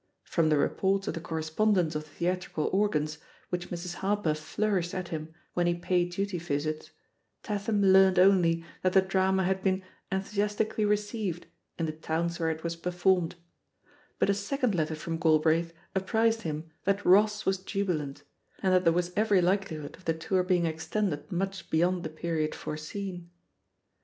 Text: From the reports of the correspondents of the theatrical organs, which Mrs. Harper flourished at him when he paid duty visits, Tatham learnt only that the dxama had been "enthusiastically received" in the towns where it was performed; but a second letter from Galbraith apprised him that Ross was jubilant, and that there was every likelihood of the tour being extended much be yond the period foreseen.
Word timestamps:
From 0.23 0.49
the 0.49 0.57
reports 0.57 1.07
of 1.07 1.13
the 1.13 1.19
correspondents 1.21 1.93
of 1.93 2.05
the 2.05 2.09
theatrical 2.09 2.71
organs, 2.73 3.19
which 3.49 3.69
Mrs. 3.69 3.93
Harper 3.97 4.33
flourished 4.33 4.95
at 4.95 5.09
him 5.09 5.31
when 5.53 5.67
he 5.67 5.75
paid 5.75 6.09
duty 6.09 6.39
visits, 6.39 6.89
Tatham 7.43 7.83
learnt 7.83 8.17
only 8.17 8.65
that 8.81 8.93
the 8.93 9.03
dxama 9.03 9.45
had 9.45 9.61
been 9.61 9.83
"enthusiastically 10.11 10.85
received" 10.85 11.45
in 11.77 11.85
the 11.85 11.91
towns 11.91 12.39
where 12.39 12.49
it 12.49 12.63
was 12.63 12.75
performed; 12.75 13.35
but 14.17 14.27
a 14.27 14.33
second 14.33 14.73
letter 14.73 14.95
from 14.95 15.19
Galbraith 15.19 15.71
apprised 15.93 16.41
him 16.41 16.71
that 16.83 17.05
Ross 17.05 17.45
was 17.45 17.59
jubilant, 17.59 18.23
and 18.63 18.73
that 18.73 18.83
there 18.83 18.91
was 18.93 19.11
every 19.15 19.39
likelihood 19.39 19.95
of 19.97 20.05
the 20.05 20.15
tour 20.15 20.41
being 20.43 20.65
extended 20.65 21.31
much 21.31 21.69
be 21.69 21.77
yond 21.77 22.01
the 22.01 22.09
period 22.09 22.55
foreseen. 22.55 23.29